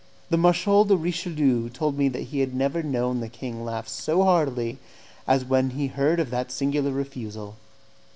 [0.31, 4.23] The Marshal de Richelieu told me that he had never known the king laugh so
[4.23, 4.79] heartily
[5.27, 7.55] as when he heard of that singular refusal.